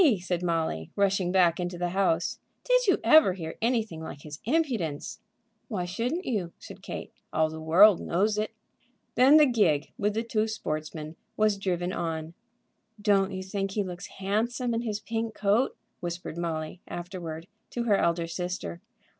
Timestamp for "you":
2.87-2.97, 6.25-6.53, 13.31-13.43